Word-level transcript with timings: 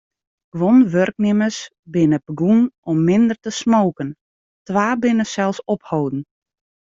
Guon 0.59 0.79
wurknimmers 0.93 1.57
binne 1.93 2.17
begûn 2.25 2.59
om 2.89 2.97
minder 3.07 3.37
te 3.43 3.51
smoken, 3.61 4.09
twa 4.65 4.87
binne 5.01 5.25
sels 5.33 5.59
opholden. 5.73 6.21